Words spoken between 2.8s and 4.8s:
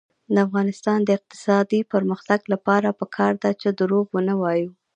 پکار ده چې دروغ ونه وایو.